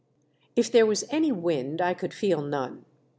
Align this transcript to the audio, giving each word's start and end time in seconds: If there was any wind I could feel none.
If 0.55 0.71
there 0.71 0.87
was 0.87 1.03
any 1.11 1.31
wind 1.31 1.79
I 1.79 1.93
could 1.93 2.11
feel 2.15 2.41
none. 2.41 2.85